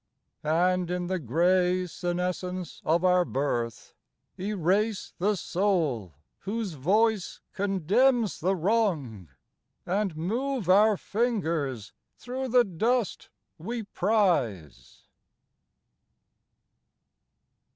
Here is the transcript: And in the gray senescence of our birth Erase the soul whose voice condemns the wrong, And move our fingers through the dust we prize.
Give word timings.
And 0.43 0.89
in 0.89 1.05
the 1.05 1.19
gray 1.19 1.85
senescence 1.85 2.81
of 2.83 3.05
our 3.05 3.23
birth 3.23 3.93
Erase 4.39 5.13
the 5.19 5.35
soul 5.35 6.15
whose 6.39 6.73
voice 6.73 7.39
condemns 7.53 8.39
the 8.39 8.55
wrong, 8.55 9.29
And 9.85 10.17
move 10.17 10.67
our 10.67 10.97
fingers 10.97 11.93
through 12.17 12.47
the 12.47 12.63
dust 12.63 13.29
we 13.59 13.83
prize. 13.83 15.03